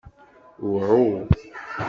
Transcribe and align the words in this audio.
Wɛu. 0.71 1.03